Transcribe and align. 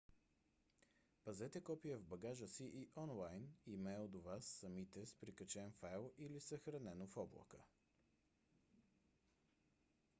пазете 1.25 1.59
копие 1.65 1.97
в 1.97 2.05
багажа 2.13 2.47
си 2.53 2.63
и 2.73 2.87
онлайн 3.01 3.49
имейл 3.67 4.07
до 4.07 4.21
вас 4.21 4.45
самите 4.45 5.05
с 5.05 5.13
прикачен 5.13 5.71
файл 5.71 6.11
или 6.17 6.39
съхранено 6.39 7.07
в 7.07 7.17
облака 7.17 7.57